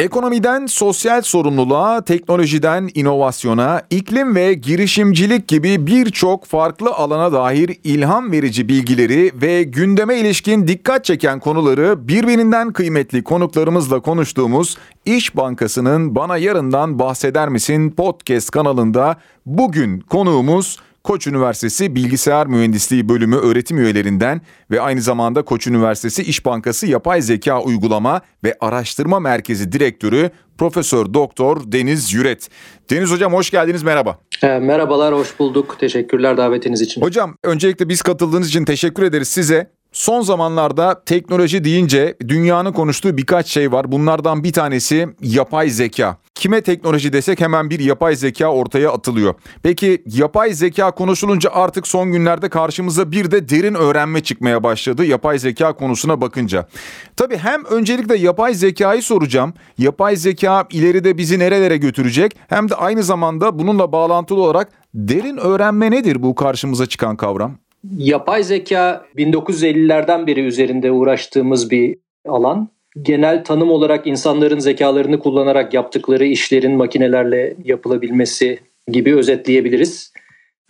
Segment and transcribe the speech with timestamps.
[0.00, 8.68] Ekonomiden sosyal sorumluluğa, teknolojiden inovasyona, iklim ve girişimcilik gibi birçok farklı alana dair ilham verici
[8.68, 16.98] bilgileri ve gündeme ilişkin dikkat çeken konuları birbirinden kıymetli konuklarımızla konuştuğumuz İş Bankası'nın Bana Yarından
[16.98, 24.40] Bahseder Misin podcast kanalında bugün konuğumuz Koç Üniversitesi Bilgisayar Mühendisliği Bölümü öğretim üyelerinden
[24.70, 31.14] ve aynı zamanda Koç Üniversitesi İş Bankası Yapay Zeka Uygulama ve Araştırma Merkezi Direktörü Profesör
[31.14, 32.48] Doktor Deniz Yüret.
[32.90, 34.18] Deniz Hocam hoş geldiniz merhaba.
[34.42, 35.76] E, merhabalar hoş bulduk.
[35.80, 37.00] Teşekkürler davetiniz için.
[37.00, 39.79] Hocam öncelikle biz katıldığınız için teşekkür ederiz size.
[39.92, 43.92] Son zamanlarda teknoloji deyince dünyanın konuştuğu birkaç şey var.
[43.92, 46.16] Bunlardan bir tanesi yapay zeka.
[46.34, 49.34] Kime teknoloji desek hemen bir yapay zeka ortaya atılıyor.
[49.62, 55.38] Peki yapay zeka konuşulunca artık son günlerde karşımıza bir de derin öğrenme çıkmaya başladı yapay
[55.38, 56.68] zeka konusuna bakınca.
[57.16, 59.54] Tabii hem öncelikle yapay zekayı soracağım.
[59.78, 62.36] Yapay zeka ileride bizi nerelere götürecek?
[62.48, 67.69] Hem de aynı zamanda bununla bağlantılı olarak derin öğrenme nedir bu karşımıza çıkan kavram?
[67.98, 71.96] Yapay zeka 1950'lerden beri üzerinde uğraştığımız bir
[72.28, 72.68] alan.
[73.02, 78.58] Genel tanım olarak insanların zekalarını kullanarak yaptıkları işlerin makinelerle yapılabilmesi
[78.88, 80.12] gibi özetleyebiliriz.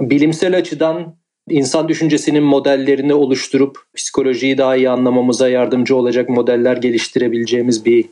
[0.00, 1.16] Bilimsel açıdan
[1.50, 8.04] insan düşüncesinin modellerini oluşturup psikolojiyi daha iyi anlamamıza yardımcı olacak modeller geliştirebileceğimiz bir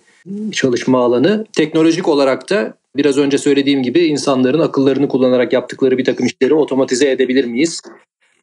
[0.53, 1.47] çalışma alanı.
[1.53, 7.11] Teknolojik olarak da biraz önce söylediğim gibi insanların akıllarını kullanarak yaptıkları bir takım işleri otomatize
[7.11, 7.83] edebilir miyiz?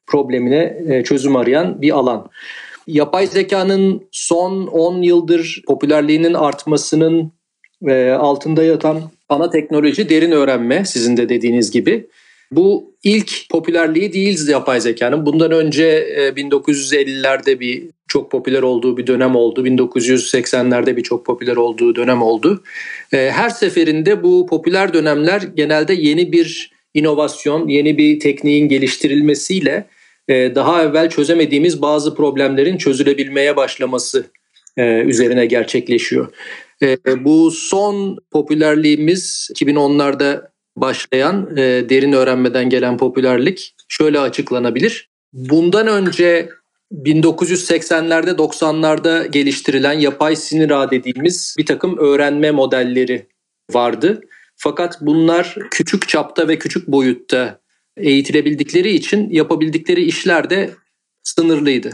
[0.08, 2.30] Problemine e, çözüm arayan bir alan.
[2.88, 7.32] Yapay zekanın son 10 yıldır popülerliğinin artmasının
[7.88, 12.08] e, altında yatan ana teknoloji derin öğrenme sizin de dediğiniz gibi.
[12.52, 15.26] Bu ilk popülerliği değil yapay zekanın.
[15.26, 19.68] Bundan önce 1950'lerde e, bir çok popüler olduğu bir dönem oldu.
[19.68, 22.64] 1980'lerde bir çok popüler olduğu dönem oldu.
[23.12, 29.86] Her seferinde bu popüler dönemler genelde yeni bir inovasyon, yeni bir tekniğin geliştirilmesiyle
[30.30, 34.26] daha evvel çözemediğimiz bazı problemlerin çözülebilmeye başlaması
[34.78, 36.34] e, üzerine gerçekleşiyor.
[36.82, 40.42] E, bu son popülerliğimiz 2010'larda
[40.76, 45.10] başlayan derin öğrenmeden gelen popülerlik şöyle açıklanabilir.
[45.34, 46.50] Bundan önce
[46.94, 53.28] 1980'lerde 90'larda geliştirilen yapay sinir ağ dediğimiz bir takım öğrenme modelleri
[53.74, 54.22] vardı.
[54.56, 57.60] Fakat bunlar küçük çapta ve küçük boyutta
[57.98, 60.70] eğitilebildikleri için yapabildikleri işler de
[61.24, 61.90] sınırlıydı.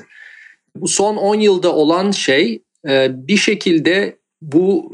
[0.75, 4.91] Bu son 10 yılda olan şey e, bir şekilde bu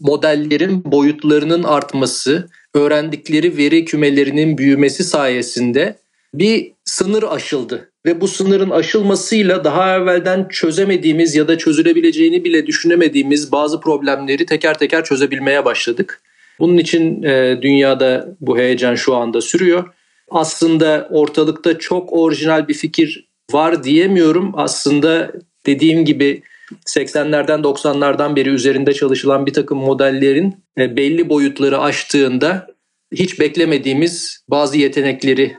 [0.00, 5.96] modellerin boyutlarının artması, öğrendikleri veri kümelerinin büyümesi sayesinde
[6.34, 7.92] bir sınır aşıldı.
[8.06, 14.78] Ve bu sınırın aşılmasıyla daha evvelden çözemediğimiz ya da çözülebileceğini bile düşünemediğimiz bazı problemleri teker
[14.78, 16.22] teker çözebilmeye başladık.
[16.58, 19.94] Bunun için e, dünyada bu heyecan şu anda sürüyor
[20.32, 24.52] aslında ortalıkta çok orijinal bir fikir var diyemiyorum.
[24.54, 25.32] Aslında
[25.66, 26.42] dediğim gibi
[26.86, 32.66] 80'lerden 90'lardan beri üzerinde çalışılan bir takım modellerin e, belli boyutları aştığında
[33.12, 35.56] hiç beklemediğimiz bazı yetenekleri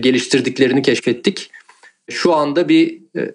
[0.00, 1.50] geliştirdiklerini keşfettik.
[2.10, 3.32] Şu anda bir e,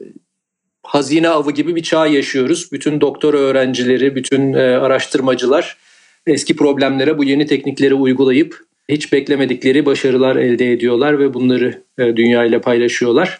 [0.83, 2.71] hazine avı gibi bir çağ yaşıyoruz.
[2.71, 5.77] Bütün doktor öğrencileri, bütün e, araştırmacılar
[6.27, 12.45] eski problemlere bu yeni teknikleri uygulayıp hiç beklemedikleri başarılar elde ediyorlar ve bunları e, dünya
[12.45, 13.39] ile paylaşıyorlar.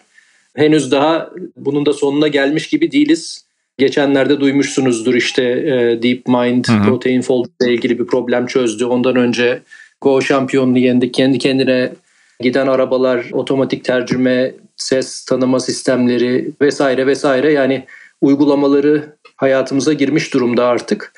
[0.56, 3.44] Henüz daha bunun da sonuna gelmiş gibi değiliz.
[3.78, 6.82] Geçenlerde duymuşsunuzdur işte e, DeepMind hı hı.
[6.82, 8.84] Protein Fold ile ilgili bir problem çözdü.
[8.84, 9.62] Ondan önce
[10.00, 11.12] Go şampiyonunu yendi.
[11.12, 11.92] Kendi kendine
[12.40, 17.84] giden arabalar, otomatik tercüme, ses tanıma sistemleri vesaire vesaire yani
[18.20, 21.12] uygulamaları hayatımıza girmiş durumda artık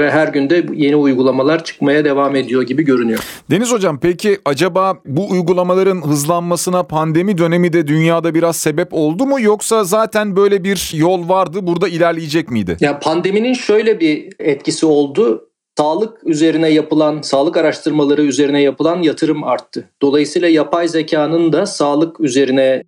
[0.00, 3.18] ve her günde yeni uygulamalar çıkmaya devam ediyor gibi görünüyor.
[3.50, 9.40] Deniz Hocam peki acaba bu uygulamaların hızlanmasına pandemi dönemi de dünyada biraz sebep oldu mu
[9.40, 12.76] yoksa zaten böyle bir yol vardı burada ilerleyecek miydi?
[12.80, 15.44] Ya pandeminin şöyle bir etkisi oldu.
[15.78, 19.90] Sağlık üzerine yapılan, sağlık araştırmaları üzerine yapılan yatırım arttı.
[20.02, 22.84] Dolayısıyla yapay zekanın da sağlık üzerine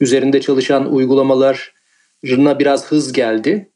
[0.00, 3.72] üzerinde çalışan uygulamalarına biraz hız geldi.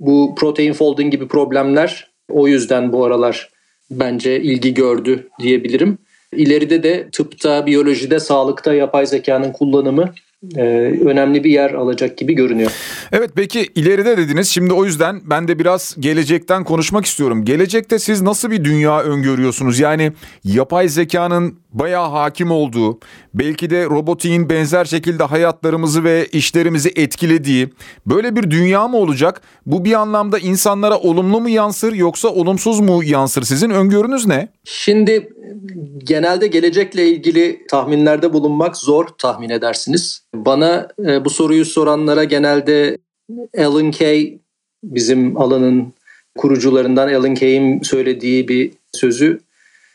[0.00, 3.50] Bu protein folding gibi problemler o yüzden bu aralar
[3.90, 5.98] bence ilgi gördü diyebilirim.
[6.32, 10.14] İleride de tıpta, biyolojide, sağlıkta yapay zekanın kullanımı
[10.56, 10.60] e,
[11.04, 12.72] önemli bir yer alacak gibi görünüyor.
[13.12, 14.48] Evet peki ileride dediniz.
[14.48, 17.44] Şimdi o yüzden ben de biraz gelecekten konuşmak istiyorum.
[17.44, 19.78] Gelecekte siz nasıl bir dünya öngörüyorsunuz?
[19.78, 20.12] Yani
[20.44, 23.00] yapay zekanın bayağı hakim olduğu,
[23.34, 27.68] belki de robotiğin benzer şekilde hayatlarımızı ve işlerimizi etkilediği
[28.06, 29.42] böyle bir dünya mı olacak?
[29.66, 33.42] Bu bir anlamda insanlara olumlu mu yansır yoksa olumsuz mu yansır?
[33.42, 34.48] Sizin öngörünüz ne?
[34.64, 35.28] Şimdi
[35.98, 40.26] genelde gelecekle ilgili tahminlerde bulunmak zor tahmin edersiniz.
[40.44, 42.98] Bana e, bu soruyu soranlara genelde
[43.58, 44.38] Alan Kay
[44.84, 45.92] bizim alanın
[46.38, 49.40] kurucularından Alan Kay'in söylediği bir sözü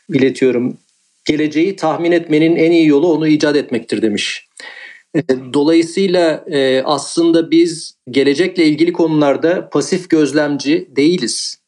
[0.08, 0.76] iletiyorum.
[1.24, 4.48] Geleceği tahmin etmenin en iyi yolu onu icat etmektir demiş.
[5.16, 5.20] E,
[5.52, 11.58] dolayısıyla e, aslında biz gelecekle ilgili konularda pasif gözlemci değiliz.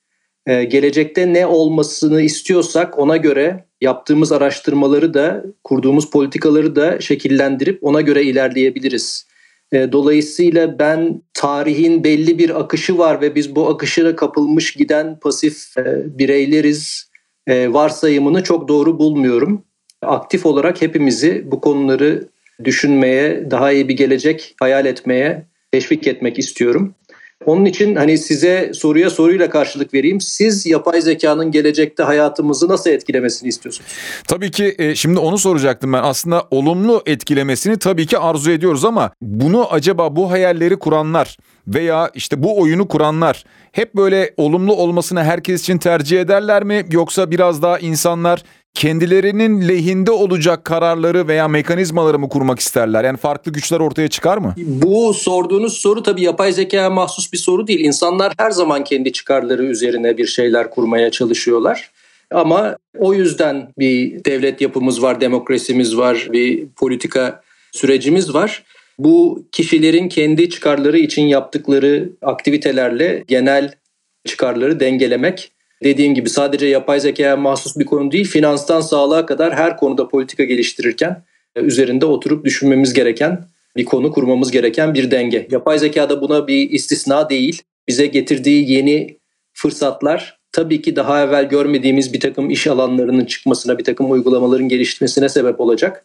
[0.47, 8.01] E, gelecekte ne olmasını istiyorsak ona göre yaptığımız araştırmaları da kurduğumuz politikaları da şekillendirip ona
[8.01, 9.27] göre ilerleyebiliriz.
[9.73, 15.79] E, dolayısıyla ben tarihin belli bir akışı var ve biz bu akışına kapılmış giden pasif
[15.79, 17.11] e, bireyleriz
[17.47, 19.63] e, varsayımını çok doğru bulmuyorum.
[20.03, 22.29] Aktif olarak hepimizi bu konuları
[22.65, 26.95] düşünmeye, daha iyi bir gelecek hayal etmeye teşvik etmek istiyorum.
[27.47, 30.21] Onun için hani size soruya soruyla karşılık vereyim.
[30.21, 33.91] Siz yapay zekanın gelecekte hayatımızı nasıl etkilemesini istiyorsunuz?
[34.29, 36.03] Tabii ki e, şimdi onu soracaktım ben.
[36.03, 41.37] Aslında olumlu etkilemesini tabii ki arzu ediyoruz ama bunu acaba bu hayalleri kuranlar
[41.69, 47.31] veya işte bu oyunu kuranlar hep böyle olumlu olmasını herkes için tercih ederler mi yoksa
[47.31, 48.43] biraz daha insanlar
[48.75, 53.05] kendilerinin lehinde olacak kararları veya mekanizmaları mı kurmak isterler?
[53.05, 54.55] Yani farklı güçler ortaya çıkar mı?
[54.57, 57.81] Bu sorduğunuz soru tabii yapay zekaya mahsus bir soru değil.
[57.81, 61.91] İnsanlar her zaman kendi çıkarları üzerine bir şeyler kurmaya çalışıyorlar.
[62.31, 67.43] Ama o yüzden bir devlet yapımız var, demokrasimiz var, bir politika
[67.73, 68.65] sürecimiz var.
[68.99, 73.75] Bu kişilerin kendi çıkarları için yaptıkları aktivitelerle genel
[74.25, 75.53] çıkarları dengelemek
[75.85, 80.45] dediğim gibi sadece yapay zekaya mahsus bir konu değil, finanstan sağlığa kadar her konuda politika
[80.45, 81.25] geliştirirken
[81.57, 83.45] e, üzerinde oturup düşünmemiz gereken
[83.77, 85.49] bir konu kurmamız gereken bir denge.
[85.51, 87.63] Yapay zeka da buna bir istisna değil.
[87.89, 89.19] Bize getirdiği yeni
[89.53, 95.29] fırsatlar tabii ki daha evvel görmediğimiz bir takım iş alanlarının çıkmasına, bir takım uygulamaların gelişmesine
[95.29, 96.05] sebep olacak.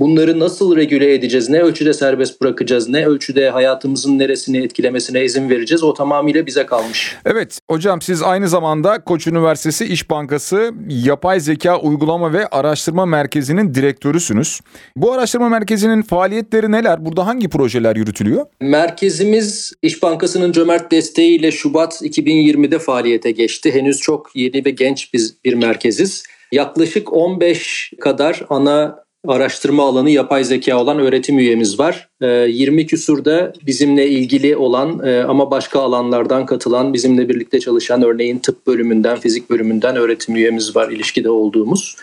[0.00, 1.48] Bunları nasıl regüle edeceğiz?
[1.48, 2.88] Ne ölçüde serbest bırakacağız?
[2.88, 5.82] Ne ölçüde hayatımızın neresini etkilemesine izin vereceğiz?
[5.82, 7.16] O tamamıyla bize kalmış.
[7.24, 13.74] Evet hocam siz aynı zamanda Koç Üniversitesi İş Bankası Yapay Zeka Uygulama ve Araştırma Merkezi'nin
[13.74, 14.60] direktörüsünüz.
[14.96, 17.04] Bu araştırma merkezinin faaliyetleri neler?
[17.04, 18.46] Burada hangi projeler yürütülüyor?
[18.60, 23.74] Merkezimiz İş Bankası'nın cömert desteğiyle Şubat 2020'de faaliyete geçti.
[23.74, 26.22] Henüz çok yeni ve genç biz bir merkeziz.
[26.52, 32.08] Yaklaşık 15 kadar ana araştırma alanı yapay zeka olan öğretim üyemiz var.
[32.20, 38.38] 20 ee, küsurda bizimle ilgili olan e, ama başka alanlardan katılan, bizimle birlikte çalışan örneğin
[38.38, 41.96] tıp bölümünden, fizik bölümünden öğretim üyemiz var ilişkide olduğumuz.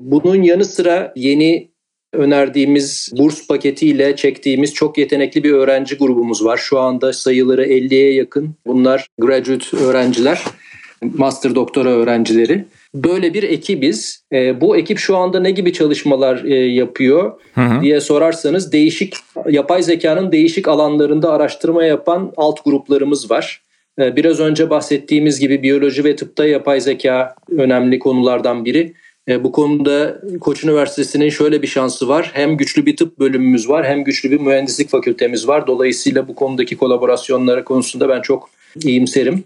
[0.00, 1.70] Bunun yanı sıra yeni
[2.12, 6.56] önerdiğimiz burs paketiyle çektiğimiz çok yetenekli bir öğrenci grubumuz var.
[6.56, 8.54] Şu anda sayıları 50'ye yakın.
[8.66, 10.44] Bunlar graduate öğrenciler,
[11.02, 12.64] master doktora öğrencileri.
[12.94, 14.24] Böyle bir ekibiz.
[14.32, 17.82] E, bu ekip şu anda ne gibi çalışmalar e, yapıyor hı hı.
[17.82, 19.14] diye sorarsanız değişik
[19.48, 23.62] yapay zekanın değişik alanlarında araştırma yapan alt gruplarımız var.
[24.00, 28.92] E, biraz önce bahsettiğimiz gibi biyoloji ve tıpta yapay zeka önemli konulardan biri.
[29.28, 32.30] E, bu konuda Koç Üniversitesi'nin şöyle bir şansı var.
[32.34, 35.66] Hem güçlü bir tıp bölümümüz var hem güçlü bir mühendislik fakültemiz var.
[35.66, 38.50] Dolayısıyla bu konudaki kolaborasyonları konusunda ben çok
[38.84, 39.44] iyimserim.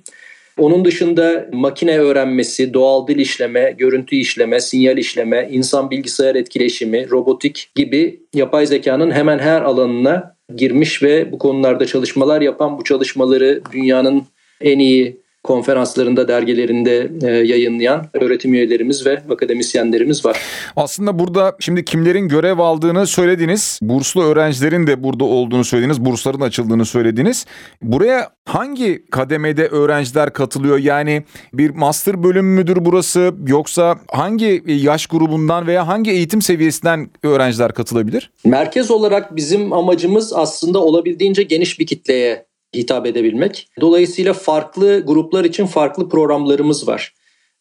[0.59, 7.71] Onun dışında makine öğrenmesi, doğal dil işleme, görüntü işleme, sinyal işleme, insan bilgisayar etkileşimi, robotik
[7.75, 14.23] gibi yapay zekanın hemen her alanına girmiş ve bu konularda çalışmalar yapan bu çalışmaları dünyanın
[14.61, 20.41] en iyi konferanslarında, dergilerinde e, yayınlayan öğretim üyelerimiz ve akademisyenlerimiz var.
[20.77, 23.79] Aslında burada şimdi kimlerin görev aldığını söylediniz.
[23.83, 26.05] Burslu öğrencilerin de burada olduğunu söylediniz.
[26.05, 27.47] Bursların açıldığını söylediniz.
[27.83, 30.79] Buraya hangi kademede öğrenciler katılıyor?
[30.79, 37.73] Yani bir master bölüm müdür burası yoksa hangi yaş grubundan veya hangi eğitim seviyesinden öğrenciler
[37.73, 38.31] katılabilir?
[38.45, 43.69] Merkez olarak bizim amacımız aslında olabildiğince geniş bir kitleye hitap edebilmek.
[43.81, 47.15] Dolayısıyla farklı gruplar için farklı programlarımız var.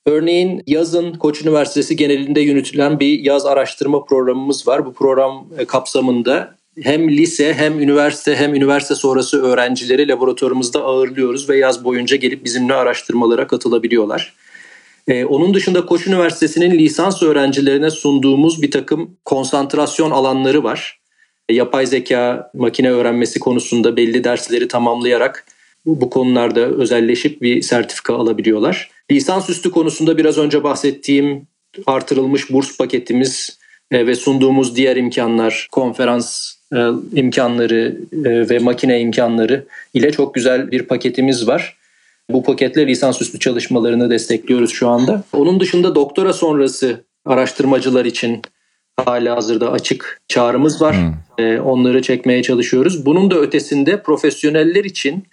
[0.06, 4.86] Örneğin yazın Koç Üniversitesi genelinde yürütülen bir yaz araştırma programımız var.
[4.86, 11.58] Bu program e, kapsamında hem lise hem üniversite hem üniversite sonrası öğrencileri laboratuvarımızda ağırlıyoruz ve
[11.58, 14.34] yaz boyunca gelip bizimle araştırmalara katılabiliyorlar.
[15.08, 21.00] Ee, onun dışında Koç Üniversitesi'nin lisans öğrencilerine sunduğumuz bir takım konsantrasyon alanları var.
[21.50, 25.46] Yapay zeka, makine öğrenmesi konusunda belli dersleri tamamlayarak
[25.86, 28.92] bu, konularda özelleşip bir sertifika alabiliyorlar.
[29.12, 31.48] Lisansüstü konusunda biraz önce bahsettiğim
[31.86, 33.60] artırılmış burs paketimiz
[33.92, 36.78] e, ve sunduğumuz diğer imkanlar, konferans e,
[37.14, 41.78] imkanları e, ve makine imkanları ile çok güzel bir paketimiz var.
[42.30, 45.24] Bu paketle lisansüstü çalışmalarını destekliyoruz şu anda.
[45.34, 48.42] Onun dışında doktora sonrası araştırmacılar için
[48.98, 50.96] hala hazırda açık çağrımız var.
[50.96, 51.60] Hmm.
[51.66, 53.06] Onları çekmeye çalışıyoruz.
[53.06, 55.24] Bunun da ötesinde profesyoneller için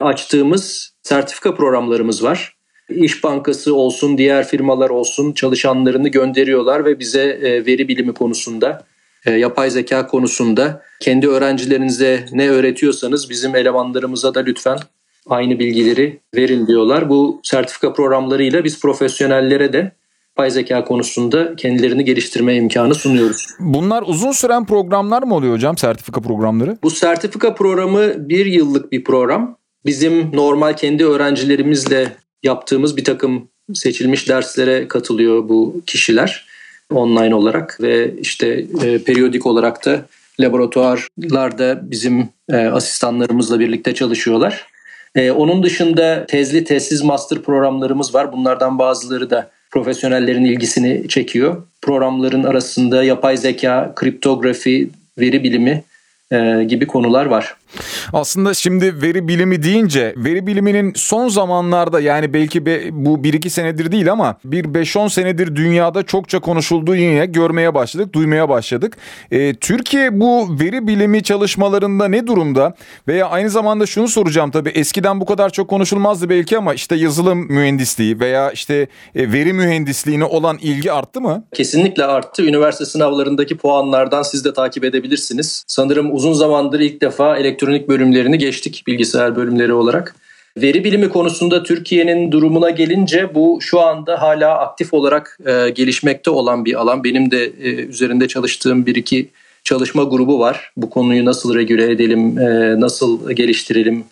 [0.00, 2.56] açtığımız sertifika programlarımız var.
[2.88, 8.84] İş Bankası olsun, diğer firmalar olsun çalışanlarını gönderiyorlar ve bize e, veri bilimi konusunda,
[9.26, 14.78] e, yapay zeka konusunda kendi öğrencilerinize ne öğretiyorsanız bizim elemanlarımıza da lütfen
[15.26, 17.08] aynı bilgileri verin diyorlar.
[17.08, 19.92] Bu sertifika programlarıyla biz profesyonellere de
[20.32, 23.46] yapay zeka konusunda kendilerini geliştirme imkanı sunuyoruz.
[23.60, 26.78] Bunlar uzun süren programlar mı oluyor hocam sertifika programları?
[26.82, 29.56] Bu sertifika programı bir yıllık bir program.
[29.86, 32.12] Bizim normal kendi öğrencilerimizle
[32.42, 36.46] yaptığımız bir takım seçilmiş derslere katılıyor bu kişiler
[36.90, 40.06] online olarak ve işte e, periyodik olarak da
[40.40, 44.66] laboratuvarlarda bizim e, asistanlarımızla birlikte çalışıyorlar.
[45.14, 48.32] E, onun dışında tezli tezsiz master programlarımız var.
[48.32, 51.62] Bunlardan bazıları da profesyonellerin ilgisini çekiyor.
[51.82, 55.84] Programların arasında yapay zeka, kriptografi, veri bilimi
[56.32, 57.54] e, gibi konular var.
[58.12, 63.92] Aslında şimdi veri bilimi deyince veri biliminin son zamanlarda yani belki be, bu 1-2 senedir
[63.92, 68.96] değil ama bir 5-10 senedir dünyada çokça konuşulduğu yine görmeye başladık, duymaya başladık.
[69.30, 72.74] Ee, Türkiye bu veri bilimi çalışmalarında ne durumda?
[73.08, 77.38] Veya aynı zamanda şunu soracağım tabii eskiden bu kadar çok konuşulmazdı belki ama işte yazılım
[77.38, 81.44] mühendisliği veya işte e, veri mühendisliğine olan ilgi arttı mı?
[81.54, 82.42] Kesinlikle arttı.
[82.42, 85.64] Üniversite sınavlarındaki puanlardan siz de takip edebilirsiniz.
[85.66, 90.14] Sanırım uzun zamandır ilk defa elektrik elektronik bölümlerini geçtik bilgisayar bölümleri olarak.
[90.56, 96.64] Veri bilimi konusunda Türkiye'nin durumuna gelince bu şu anda hala aktif olarak e, gelişmekte olan
[96.64, 97.04] bir alan.
[97.04, 99.28] Benim de e, üzerinde çalıştığım bir iki
[99.64, 100.72] çalışma grubu var.
[100.76, 104.04] Bu konuyu nasıl regüle edelim, e, nasıl geliştirelim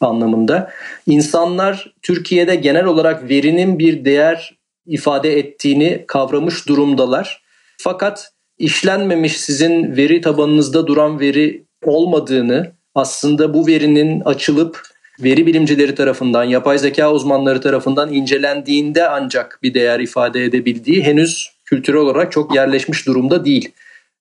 [0.00, 0.70] anlamında.
[1.06, 7.42] İnsanlar Türkiye'de genel olarak verinin bir değer ifade ettiğini kavramış durumdalar.
[7.78, 14.82] Fakat işlenmemiş sizin veri tabanınızda duran veri olmadığını aslında bu verinin açılıp
[15.20, 22.00] veri bilimcileri tarafından, yapay zeka uzmanları tarafından incelendiğinde ancak bir değer ifade edebildiği henüz kültürel
[22.00, 23.72] olarak çok yerleşmiş durumda değil.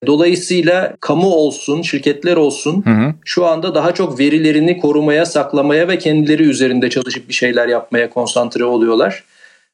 [0.08, 3.14] Dolayısıyla kamu olsun, şirketler olsun hı hı.
[3.26, 8.66] şu anda daha çok verilerini korumaya, saklamaya ve kendileri üzerinde çalışıp bir şeyler yapmaya konsantre
[8.66, 9.24] oluyorlar.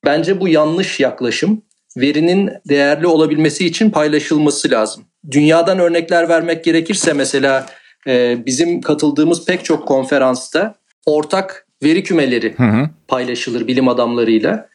[0.05, 1.61] Bence bu yanlış yaklaşım.
[1.97, 5.03] Verinin değerli olabilmesi için paylaşılması lazım.
[5.31, 7.65] Dünyadan örnekler vermek gerekirse mesela
[8.07, 12.89] e, bizim katıldığımız pek çok konferansta ortak veri kümeleri hı hı.
[13.07, 14.71] paylaşılır bilim adamlarıyla.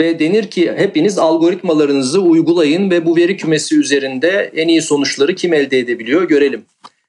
[0.00, 5.54] Ve denir ki hepiniz algoritmalarınızı uygulayın ve bu veri kümesi üzerinde en iyi sonuçları kim
[5.54, 6.64] elde edebiliyor görelim.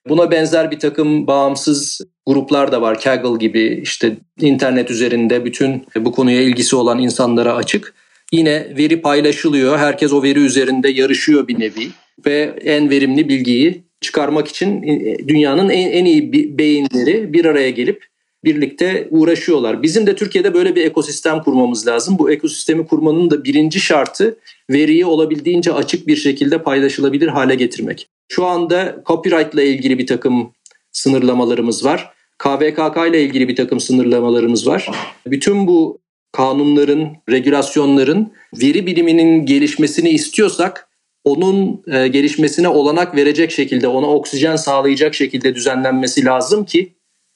[0.10, 3.02] Buna benzer bir takım bağımsız gruplar da var.
[3.02, 7.94] Kaggle gibi işte internet üzerinde bütün bu konuya ilgisi olan insanlara açık.
[8.32, 9.78] Yine veri paylaşılıyor.
[9.78, 11.90] Herkes o veri üzerinde yarışıyor bir nevi
[12.26, 18.06] ve en verimli bilgiyi çıkarmak için e, dünyanın en, en iyi beyinleri bir araya gelip
[18.44, 19.84] birlikte uğraşıyorlar.
[19.84, 22.20] Bizim de Türkiye'de böyle bir ekosistem kurmamız lazım.
[22.20, 24.38] Bu ekosistemi kurmanın da birinci şartı
[24.70, 28.08] veriyi olabildiğince açık bir şekilde paylaşılabilir hale getirmek.
[28.30, 30.52] Şu anda copyright ile ilgili bir takım
[30.92, 32.14] sınırlamalarımız var.
[32.38, 34.90] KVKK ile ilgili bir takım sınırlamalarımız var.
[35.28, 36.00] Bütün bu
[36.32, 40.90] kanunların, regülasyonların veri biliminin gelişmesini istiyorsak
[41.24, 46.94] onun e, gelişmesine olanak verecek şekilde, ona oksijen sağlayacak şekilde düzenlenmesi lazım ki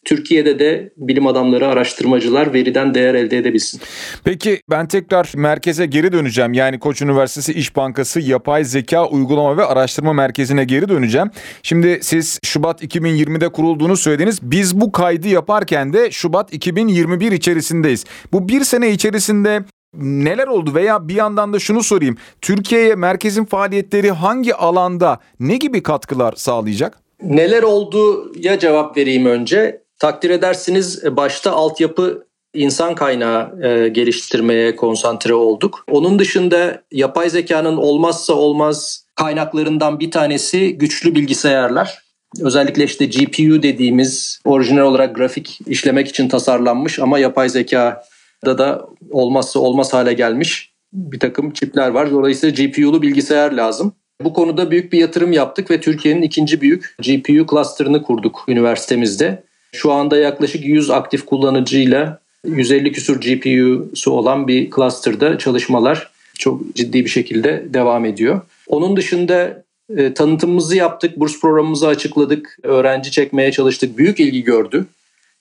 [0.07, 3.81] Türkiye'de de bilim adamları, araştırmacılar veriden değer elde edebilsin.
[4.23, 6.53] Peki ben tekrar merkeze geri döneceğim.
[6.53, 11.31] Yani Koç Üniversitesi İş Bankası Yapay Zeka Uygulama ve Araştırma Merkezi'ne geri döneceğim.
[11.63, 14.39] Şimdi siz Şubat 2020'de kurulduğunu söylediniz.
[14.41, 18.05] Biz bu kaydı yaparken de Şubat 2021 içerisindeyiz.
[18.33, 19.63] Bu bir sene içerisinde
[19.97, 22.17] neler oldu veya bir yandan da şunu sorayım.
[22.41, 26.99] Türkiye'ye merkezin faaliyetleri hangi alanda ne gibi katkılar sağlayacak?
[27.23, 29.81] Neler oldu ya cevap vereyim önce.
[29.99, 35.85] Takdir edersiniz e, başta altyapı insan kaynağı e, geliştirmeye konsantre olduk.
[35.91, 42.07] Onun dışında yapay zekanın olmazsa olmaz kaynaklarından bir tanesi güçlü bilgisayarlar.
[42.41, 48.03] Özellikle işte GPU dediğimiz orijinal olarak grafik işlemek için tasarlanmış ama yapay zeka
[48.45, 52.11] da da olmazsa olmaz hale gelmiş bir takım çipler var.
[52.11, 53.93] Dolayısıyla GPU'lu bilgisayar lazım.
[54.23, 59.43] Bu konuda büyük bir yatırım yaptık ve Türkiye'nin ikinci büyük GPU cluster'ını kurduk üniversitemizde.
[59.71, 67.05] Şu anda yaklaşık 100 aktif kullanıcıyla 150 küsur GPU'su olan bir cluster'da çalışmalar çok ciddi
[67.05, 68.41] bir şekilde devam ediyor.
[68.67, 69.63] Onun dışında
[69.97, 73.97] e, tanıtımımızı yaptık, burs programımızı açıkladık, öğrenci çekmeye çalıştık.
[73.97, 74.85] Büyük ilgi gördü.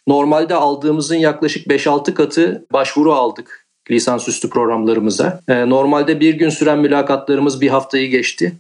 [0.07, 5.41] Normalde aldığımızın yaklaşık 5-6 katı başvuru aldık lisansüstü programlarımıza.
[5.49, 8.53] E, normalde bir gün süren mülakatlarımız bir haftayı geçti.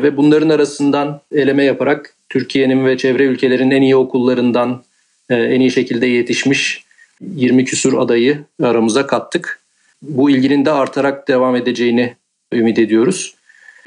[0.00, 4.82] Ve bunların arasından eleme yaparak Türkiye'nin ve çevre ülkelerin en iyi okullarından
[5.30, 6.84] e, en iyi şekilde yetişmiş
[7.20, 9.60] 20 küsur adayı aramıza kattık.
[10.02, 12.14] Bu ilginin de artarak devam edeceğini
[12.52, 13.34] ümit ediyoruz.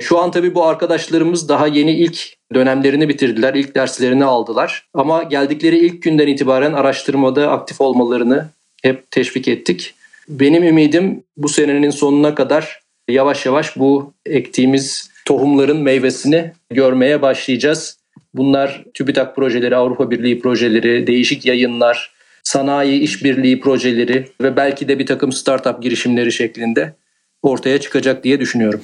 [0.01, 4.87] Şu an tabii bu arkadaşlarımız daha yeni ilk dönemlerini bitirdiler, ilk derslerini aldılar.
[4.93, 8.49] Ama geldikleri ilk günden itibaren araştırmada aktif olmalarını
[8.83, 9.95] hep teşvik ettik.
[10.29, 17.97] Benim ümidim bu senenin sonuna kadar yavaş yavaş bu ektiğimiz tohumların meyvesini görmeye başlayacağız.
[18.33, 25.05] Bunlar TÜBİTAK projeleri, Avrupa Birliği projeleri, değişik yayınlar, sanayi işbirliği projeleri ve belki de bir
[25.05, 26.93] takım startup girişimleri şeklinde
[27.41, 28.81] ortaya çıkacak diye düşünüyorum.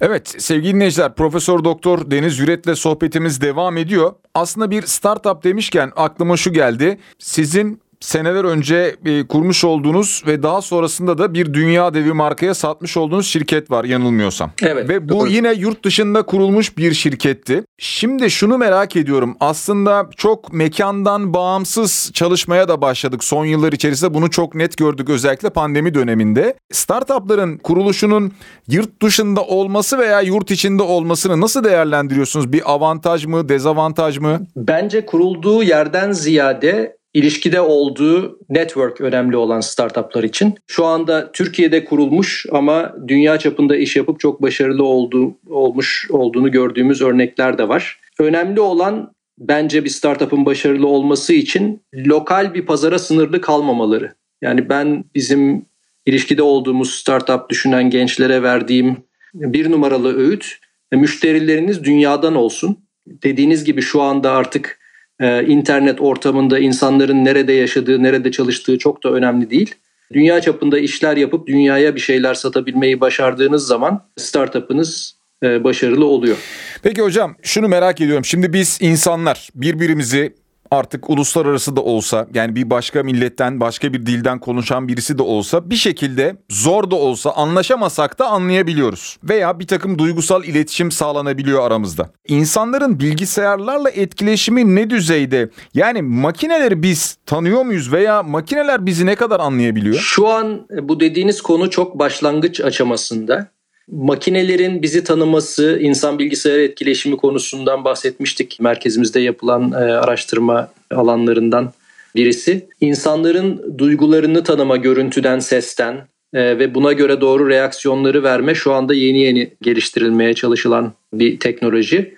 [0.00, 4.12] Evet sevgili dinleyiciler Profesör Doktor Deniz Yüret'le sohbetimiz devam ediyor.
[4.34, 6.98] Aslında bir startup demişken aklıma şu geldi.
[7.18, 12.96] Sizin seneler önce e, kurmuş olduğunuz ve daha sonrasında da bir dünya devi markaya satmış
[12.96, 14.50] olduğunuz şirket var yanılmıyorsam.
[14.62, 14.88] Evet.
[14.88, 15.28] Ve bu doğru.
[15.28, 17.64] yine yurt dışında kurulmuş bir şirketti.
[17.78, 19.36] Şimdi şunu merak ediyorum.
[19.40, 23.24] Aslında çok mekandan bağımsız çalışmaya da başladık.
[23.24, 26.54] Son yıllar içerisinde bunu çok net gördük özellikle pandemi döneminde.
[26.72, 28.32] Startupların kuruluşunun
[28.68, 32.52] yurt dışında olması veya yurt içinde olmasını nasıl değerlendiriyorsunuz?
[32.52, 34.40] Bir avantaj mı, dezavantaj mı?
[34.56, 40.54] Bence kurulduğu yerden ziyade ilişkide olduğu network önemli olan startuplar için.
[40.66, 47.02] Şu anda Türkiye'de kurulmuş ama dünya çapında iş yapıp çok başarılı olduğu, olmuş olduğunu gördüğümüz
[47.02, 48.00] örnekler de var.
[48.18, 54.14] Önemli olan bence bir startup'ın başarılı olması için lokal bir pazara sınırlı kalmamaları.
[54.42, 55.66] Yani ben bizim
[56.06, 58.96] ilişkide olduğumuz startup düşünen gençlere verdiğim
[59.34, 60.58] bir numaralı öğüt
[60.92, 62.78] müşterileriniz dünyadan olsun.
[63.06, 64.77] Dediğiniz gibi şu anda artık
[65.20, 69.74] e, internet ortamında insanların nerede yaşadığı, nerede çalıştığı çok da önemli değil.
[70.12, 76.36] Dünya çapında işler yapıp dünyaya bir şeyler satabilmeyi başardığınız zaman startup'ınız e, başarılı oluyor.
[76.82, 78.24] Peki hocam şunu merak ediyorum.
[78.24, 80.34] Şimdi biz insanlar birbirimizi
[80.70, 85.70] artık uluslararası da olsa yani bir başka milletten başka bir dilden konuşan birisi de olsa
[85.70, 89.18] bir şekilde zor da olsa anlaşamasak da anlayabiliyoruz.
[89.24, 92.10] Veya bir takım duygusal iletişim sağlanabiliyor aramızda.
[92.28, 95.50] İnsanların bilgisayarlarla etkileşimi ne düzeyde?
[95.74, 99.94] Yani makineleri biz tanıyor muyuz veya makineler bizi ne kadar anlayabiliyor?
[99.94, 103.57] Şu an bu dediğiniz konu çok başlangıç aşamasında
[103.92, 108.58] makinelerin bizi tanıması, insan bilgisayar etkileşimi konusundan bahsetmiştik.
[108.60, 111.72] Merkezimizde yapılan e, araştırma alanlarından
[112.16, 112.66] birisi.
[112.80, 115.94] İnsanların duygularını tanıma görüntüden, sesten
[116.34, 122.14] e, ve buna göre doğru reaksiyonları verme şu anda yeni yeni geliştirilmeye çalışılan bir teknoloji.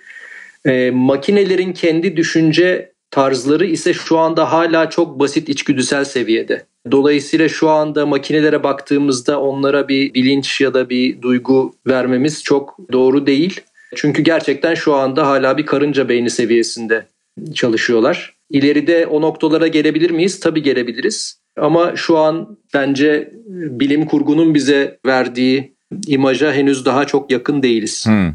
[0.65, 6.65] E, makinelerin kendi düşünce tarzları ise şu anda hala çok basit içgüdüsel seviyede.
[6.91, 13.27] Dolayısıyla şu anda makinelere baktığımızda onlara bir bilinç ya da bir duygu vermemiz çok doğru
[13.27, 13.61] değil.
[13.95, 17.07] Çünkü gerçekten şu anda hala bir karınca beyni seviyesinde
[17.53, 18.35] çalışıyorlar.
[18.49, 20.39] İleride o noktalara gelebilir miyiz?
[20.39, 21.41] Tabii gelebiliriz.
[21.57, 25.75] Ama şu an bence bilim kurgunun bize verdiği
[26.07, 28.05] imaja henüz daha çok yakın değiliz.
[28.05, 28.33] Hmm.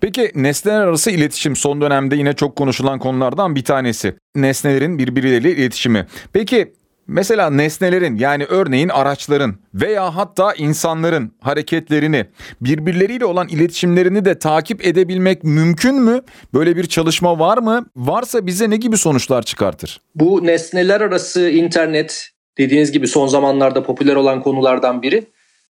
[0.00, 4.14] Peki nesneler arası iletişim son dönemde yine çok konuşulan konulardan bir tanesi.
[4.36, 6.06] Nesnelerin birbirleriyle iletişimi.
[6.32, 6.72] Peki
[7.08, 12.26] Mesela nesnelerin yani örneğin araçların veya hatta insanların hareketlerini
[12.60, 16.20] birbirleriyle olan iletişimlerini de takip edebilmek mümkün mü?
[16.54, 17.86] Böyle bir çalışma var mı?
[17.96, 20.00] Varsa bize ne gibi sonuçlar çıkartır?
[20.14, 25.24] Bu nesneler arası internet dediğiniz gibi son zamanlarda popüler olan konulardan biri.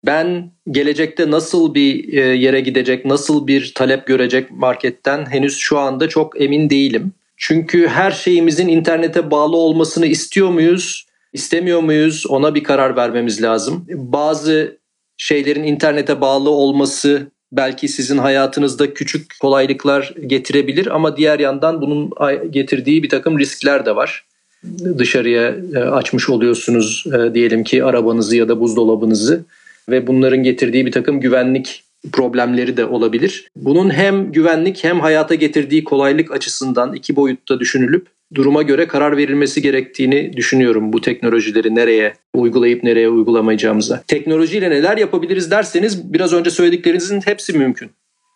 [0.06, 6.08] Ben gelecekte nasıl bir e, yere gidecek, nasıl bir talep görecek marketten henüz şu anda
[6.08, 7.12] çok emin değilim.
[7.36, 11.09] Çünkü her şeyimizin internete bağlı olmasını istiyor muyuz?
[11.32, 12.24] İstemiyor muyuz?
[12.28, 13.86] Ona bir karar vermemiz lazım.
[13.88, 14.78] Bazı
[15.16, 22.10] şeylerin internete bağlı olması belki sizin hayatınızda küçük kolaylıklar getirebilir ama diğer yandan bunun
[22.50, 24.24] getirdiği bir takım riskler de var.
[24.98, 29.44] Dışarıya e, açmış oluyorsunuz e, diyelim ki arabanızı ya da buzdolabınızı
[29.88, 33.50] ve bunların getirdiği bir takım güvenlik problemleri de olabilir.
[33.56, 39.62] Bunun hem güvenlik hem hayata getirdiği kolaylık açısından iki boyutta düşünülüp duruma göre karar verilmesi
[39.62, 44.02] gerektiğini düşünüyorum bu teknolojileri nereye uygulayıp nereye uygulamayacağımıza.
[44.08, 47.90] Teknolojiyle neler yapabiliriz derseniz biraz önce söylediklerinizin hepsi mümkün.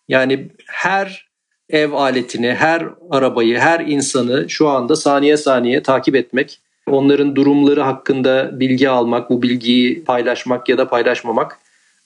[0.08, 1.28] Yani her
[1.70, 8.60] ev aletini, her arabayı, her insanı şu anda saniye saniye takip etmek, onların durumları hakkında
[8.60, 11.58] bilgi almak, bu bilgiyi paylaşmak ya da paylaşmamak.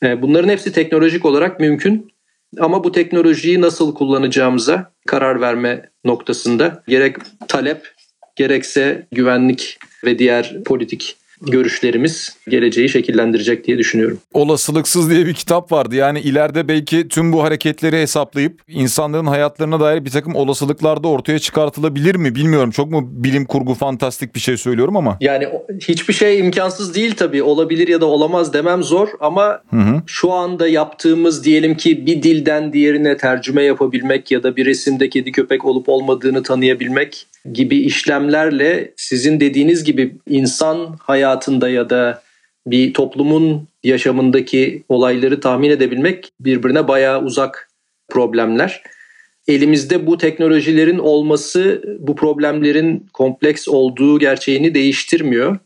[0.03, 2.12] E, bunların hepsi teknolojik olarak mümkün.
[2.58, 7.16] Ama bu teknolojiyi nasıl kullanacağımıza karar verme noktasında gerek
[7.48, 7.94] talep
[8.37, 14.18] gerekse güvenlik ve diğer politik görüşlerimiz geleceği şekillendirecek diye düşünüyorum.
[14.35, 15.94] Olasılıksız diye bir kitap vardı.
[15.94, 21.38] Yani ileride belki tüm bu hareketleri hesaplayıp insanların hayatlarına dair bir takım olasılıklar da ortaya
[21.38, 22.70] çıkartılabilir mi bilmiyorum.
[22.70, 25.16] Çok mu bilim kurgu fantastik bir şey söylüyorum ama.
[25.20, 25.48] Yani
[25.81, 27.42] hiçbir şey imkansız değil tabii.
[27.42, 30.03] Olabilir ya da olamaz demem zor ama hı hı.
[30.07, 35.33] şu anda yaptığımız diyelim ki bir dilden diğerine tercüme yapabilmek ya da bir resimde kedi
[35.33, 40.96] köpek olup olmadığını tanıyabilmek gibi işlemlerle sizin dediğiniz gibi insan
[41.28, 42.22] hayatında ya da
[42.66, 47.70] bir toplumun yaşamındaki olayları tahmin edebilmek birbirine bayağı uzak
[48.08, 48.82] problemler.
[49.48, 55.58] Elimizde bu teknolojilerin olması bu problemlerin kompleks olduğu gerçeğini değiştirmiyor.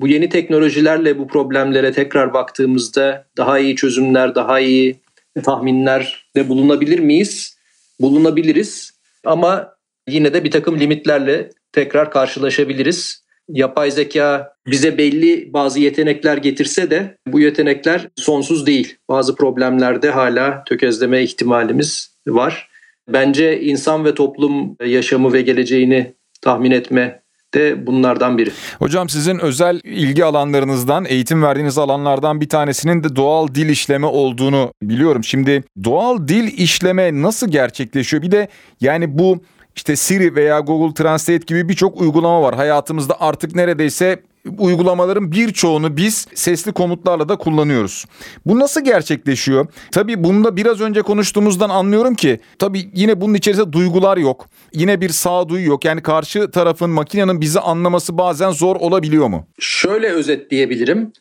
[0.00, 4.96] Bu yeni teknolojilerle bu problemlere tekrar baktığımızda daha iyi çözümler, daha iyi
[5.44, 7.56] tahminler de bulunabilir miyiz?
[8.00, 8.90] Bulunabiliriz.
[9.24, 9.74] Ama
[10.08, 13.21] yine de bir takım limitlerle tekrar karşılaşabiliriz.
[13.52, 18.96] Yapay zeka bize belli bazı yetenekler getirse de bu yetenekler sonsuz değil.
[19.08, 22.68] Bazı problemlerde hala tökezleme ihtimalimiz var.
[23.08, 27.22] Bence insan ve toplum yaşamı ve geleceğini tahmin etme
[27.54, 28.50] de bunlardan biri.
[28.78, 34.72] Hocam sizin özel ilgi alanlarınızdan, eğitim verdiğiniz alanlardan bir tanesinin de doğal dil işleme olduğunu
[34.82, 35.24] biliyorum.
[35.24, 38.22] Şimdi doğal dil işleme nasıl gerçekleşiyor?
[38.22, 38.48] Bir de
[38.80, 39.42] yani bu
[39.76, 42.54] işte Siri veya Google Translate gibi birçok uygulama var.
[42.54, 44.22] Hayatımızda artık neredeyse
[44.58, 48.04] uygulamaların birçoğunu biz sesli komutlarla da kullanıyoruz.
[48.46, 49.66] Bu nasıl gerçekleşiyor?
[49.90, 54.46] Tabii bunda biraz önce konuştuğumuzdan anlıyorum ki tabii yine bunun içerisinde duygular yok.
[54.74, 55.84] Yine bir sağduyu yok.
[55.84, 59.46] Yani karşı tarafın makinenin bizi anlaması bazen zor olabiliyor mu?
[59.60, 61.12] Şöyle özetleyebilirim.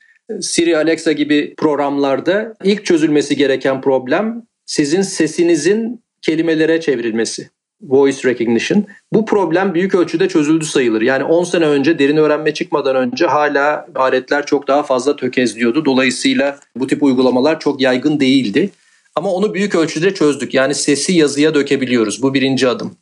[0.41, 7.49] Siri, Alexa gibi programlarda ilk çözülmesi gereken problem sizin sesinizin kelimelere çevrilmesi
[7.83, 8.85] voice recognition.
[9.13, 11.01] Bu problem büyük ölçüde çözüldü sayılır.
[11.01, 15.85] Yani 10 sene önce derin öğrenme çıkmadan önce hala aletler çok daha fazla tökezliyordu.
[15.85, 18.69] Dolayısıyla bu tip uygulamalar çok yaygın değildi.
[19.15, 20.53] Ama onu büyük ölçüde çözdük.
[20.53, 22.23] Yani sesi yazıya dökebiliyoruz.
[22.23, 22.95] Bu birinci adım.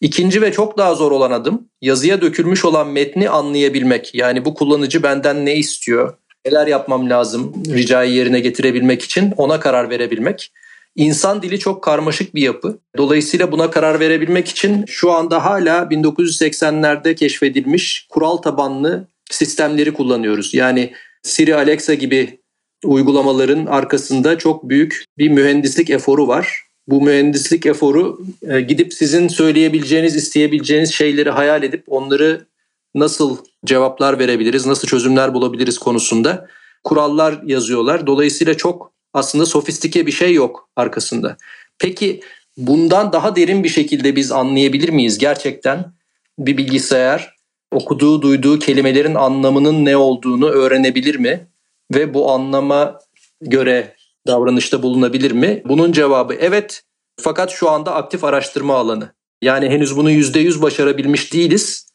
[0.00, 4.14] İkinci ve çok daha zor olan adım yazıya dökülmüş olan metni anlayabilmek.
[4.14, 6.14] Yani bu kullanıcı benden ne istiyor?
[6.46, 10.52] Neler yapmam lazım ricayı yerine getirebilmek için ona karar verebilmek.
[10.96, 12.78] İnsan dili çok karmaşık bir yapı.
[12.96, 20.54] Dolayısıyla buna karar verebilmek için şu anda hala 1980'lerde keşfedilmiş kural tabanlı sistemleri kullanıyoruz.
[20.54, 22.40] Yani Siri, Alexa gibi
[22.84, 26.64] uygulamaların arkasında çok büyük bir mühendislik eforu var.
[26.88, 32.46] Bu mühendislik eforu e, gidip sizin söyleyebileceğiniz, isteyebileceğiniz şeyleri hayal edip onları
[32.94, 36.48] nasıl cevaplar verebiliriz, nasıl çözümler bulabiliriz konusunda
[36.84, 38.06] kurallar yazıyorlar.
[38.06, 41.36] Dolayısıyla çok aslında sofistike bir şey yok arkasında.
[41.78, 42.20] Peki
[42.56, 45.92] bundan daha derin bir şekilde biz anlayabilir miyiz gerçekten
[46.38, 47.34] bir bilgisayar
[47.72, 51.46] okuduğu duyduğu kelimelerin anlamının ne olduğunu öğrenebilir mi
[51.94, 52.98] ve bu anlama
[53.40, 53.94] göre
[54.26, 55.62] davranışta bulunabilir mi?
[55.64, 56.82] Bunun cevabı evet
[57.20, 59.14] fakat şu anda aktif araştırma alanı.
[59.42, 61.86] Yani henüz bunu %100 başarabilmiş değiliz.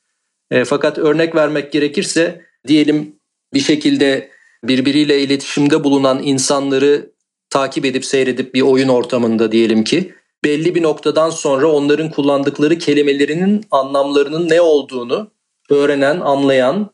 [0.52, 3.16] E, fakat örnek vermek gerekirse diyelim
[3.54, 4.30] bir şekilde
[4.64, 7.12] birbiriyle iletişimde bulunan insanları
[7.50, 13.66] takip edip seyredip bir oyun ortamında diyelim ki belli bir noktadan sonra onların kullandıkları kelimelerinin
[13.72, 15.32] anlamlarının ne olduğunu
[15.70, 16.92] öğrenen, anlayan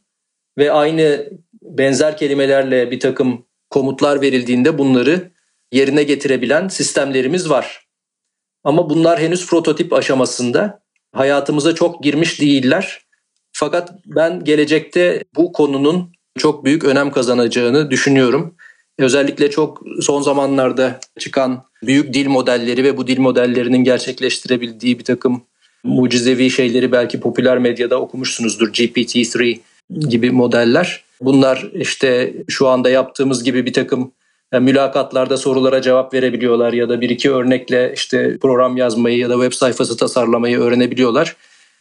[0.58, 1.30] ve aynı
[1.62, 5.32] benzer kelimelerle bir takım komutlar verildiğinde bunları
[5.72, 7.88] yerine getirebilen sistemlerimiz var.
[8.64, 10.86] Ama bunlar henüz prototip aşamasında.
[11.12, 13.06] Hayatımıza çok girmiş değiller.
[13.52, 18.56] Fakat ben gelecekte bu konunun çok büyük önem kazanacağını düşünüyorum.
[19.00, 25.42] Özellikle çok son zamanlarda çıkan büyük dil modelleri ve bu dil modellerinin gerçekleştirebildiği bir takım
[25.84, 28.74] mucizevi şeyleri belki popüler medyada okumuşsunuzdur.
[28.74, 29.60] GPT-3
[30.10, 31.04] gibi modeller.
[31.22, 34.12] Bunlar işte şu anda yaptığımız gibi bir takım
[34.54, 39.34] yani mülakatlarda sorulara cevap verebiliyorlar ya da bir iki örnekle işte program yazmayı ya da
[39.34, 41.36] web sayfası tasarlamayı öğrenebiliyorlar.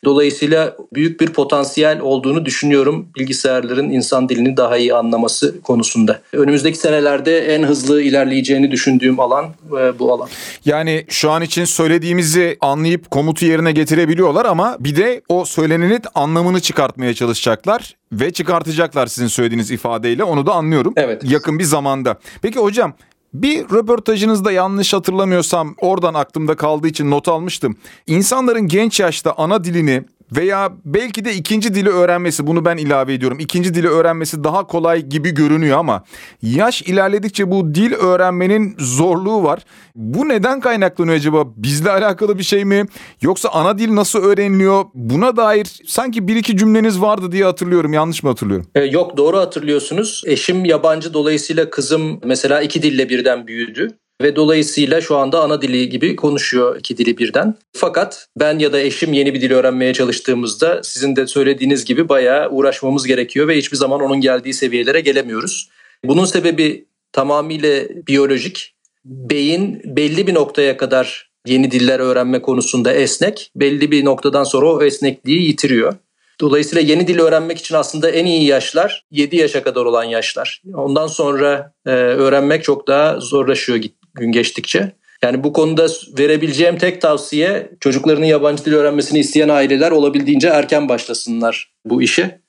[0.05, 6.21] Dolayısıyla büyük bir potansiyel olduğunu düşünüyorum bilgisayarların insan dilini daha iyi anlaması konusunda.
[6.33, 10.29] Önümüzdeki senelerde en hızlı ilerleyeceğini düşündüğüm alan e, bu alan.
[10.65, 16.61] Yani şu an için söylediğimizi anlayıp komutu yerine getirebiliyorlar ama bir de o söylenenin anlamını
[16.61, 20.93] çıkartmaya çalışacaklar ve çıkartacaklar sizin söylediğiniz ifadeyle onu da anlıyorum.
[20.97, 21.23] Evet.
[21.25, 22.19] Yakın bir zamanda.
[22.43, 22.95] Peki hocam
[23.35, 27.77] Bir röportajınızda yanlış hatırlamıyorsam oradan aklımda kaldığı için not almıştım.
[28.07, 33.39] İnsanların genç yaşta ana dilini veya belki de ikinci dili öğrenmesi bunu ben ilave ediyorum.
[33.41, 36.05] İkinci dili öğrenmesi daha kolay gibi görünüyor ama
[36.43, 39.61] yaş ilerledikçe bu dil öğrenmenin zorluğu var.
[39.95, 41.45] Bu neden kaynaklanıyor acaba?
[41.57, 42.87] Bizle alakalı bir şey mi?
[43.23, 44.85] Yoksa ana dil nasıl öğreniliyor?
[44.95, 47.93] Buna dair sanki bir iki cümleniz vardı diye hatırlıyorum.
[47.93, 48.67] Yanlış mı hatırlıyorum?
[48.75, 50.23] E, yok doğru hatırlıyorsunuz.
[50.27, 55.89] Eşim yabancı dolayısıyla kızım mesela iki dille birden büyüdü ve dolayısıyla şu anda ana dili
[55.89, 57.55] gibi konuşuyor iki dili birden.
[57.73, 62.51] Fakat ben ya da eşim yeni bir dil öğrenmeye çalıştığımızda sizin de söylediğiniz gibi bayağı
[62.51, 65.71] uğraşmamız gerekiyor ve hiçbir zaman onun geldiği seviyelere gelemiyoruz.
[66.05, 68.75] Bunun sebebi tamamıyla biyolojik.
[69.05, 73.51] Beyin belli bir noktaya kadar yeni diller öğrenme konusunda esnek.
[73.57, 75.95] Belli bir noktadan sonra o esnekliği yitiriyor.
[76.41, 80.63] Dolayısıyla yeni dil öğrenmek için aslında en iyi yaşlar 7 yaşa kadar olan yaşlar.
[80.75, 83.79] Ondan sonra e, öğrenmek çok daha zorlaşıyor
[84.15, 84.93] gün geçtikçe.
[85.23, 85.87] Yani bu konuda
[86.19, 92.41] verebileceğim tek tavsiye çocuklarının yabancı dil öğrenmesini isteyen aileler olabildiğince erken başlasınlar bu işe.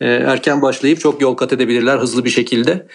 [0.00, 2.86] Ee, erken başlayıp çok yol kat edebilirler hızlı bir şekilde.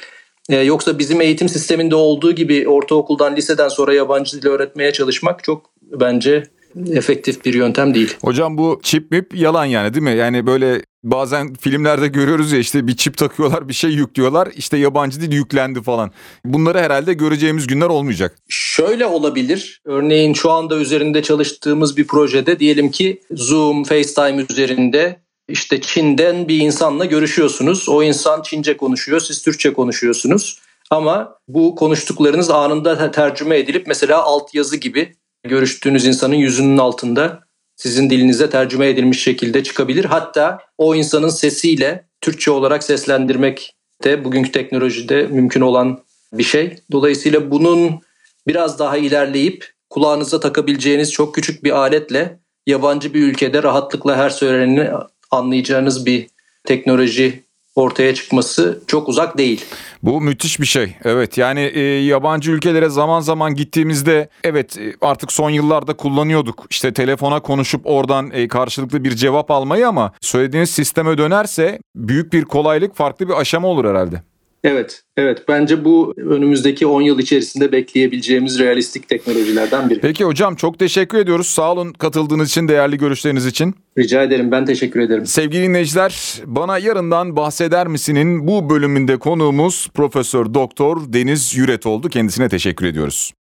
[0.49, 5.71] Ee, yoksa bizim eğitim sisteminde olduğu gibi ortaokuldan, liseden sonra yabancı dil öğretmeye çalışmak çok
[5.81, 6.43] bence
[6.91, 8.17] efektif bir yöntem değil.
[8.21, 10.15] Hocam bu çip mip yalan yani değil mi?
[10.15, 15.21] Yani böyle bazen filmlerde görüyoruz ya işte bir çip takıyorlar bir şey yüklüyorlar işte yabancı
[15.21, 16.11] dil yüklendi falan.
[16.45, 18.37] Bunları herhalde göreceğimiz günler olmayacak.
[18.49, 19.81] Şöyle olabilir.
[19.85, 26.59] Örneğin şu anda üzerinde çalıştığımız bir projede diyelim ki Zoom, FaceTime üzerinde işte Çin'den bir
[26.59, 27.89] insanla görüşüyorsunuz.
[27.89, 30.59] O insan Çince konuşuyor, siz Türkçe konuşuyorsunuz.
[30.89, 37.44] Ama bu konuştuklarınız anında tercüme edilip mesela altyazı gibi görüştüğünüz insanın yüzünün altında
[37.75, 40.05] sizin dilinize tercüme edilmiş şekilde çıkabilir.
[40.05, 45.99] Hatta o insanın sesiyle Türkçe olarak seslendirmek de bugünkü teknolojide mümkün olan
[46.33, 46.77] bir şey.
[46.91, 48.01] Dolayısıyla bunun
[48.47, 54.89] biraz daha ilerleyip kulağınıza takabileceğiniz çok küçük bir aletle yabancı bir ülkede rahatlıkla her söyleneni
[55.31, 56.27] anlayacağınız bir
[56.63, 57.44] teknoloji
[57.75, 59.65] ortaya çıkması çok uzak değil.
[60.03, 60.95] Bu müthiş bir şey.
[61.03, 66.65] Evet yani e, yabancı ülkelere zaman zaman gittiğimizde evet e, artık son yıllarda kullanıyorduk.
[66.69, 72.45] İşte telefona konuşup oradan e, karşılıklı bir cevap almayı ama söylediğiniz sisteme dönerse büyük bir
[72.45, 74.34] kolaylık farklı bir aşama olur herhalde.
[74.65, 75.43] Evet, evet.
[75.47, 79.99] Bence bu önümüzdeki 10 yıl içerisinde bekleyebileceğimiz realistik teknolojilerden biri.
[79.99, 81.47] Peki hocam çok teşekkür ediyoruz.
[81.47, 83.75] Sağ olun katıldığınız için, değerli görüşleriniz için.
[83.97, 84.51] Rica ederim.
[84.51, 85.25] Ben teşekkür ederim.
[85.25, 92.09] Sevgili dinleyiciler, bana yarından bahseder misinin bu bölümünde konuğumuz Profesör Doktor Deniz Yüret oldu.
[92.09, 93.33] Kendisine teşekkür ediyoruz.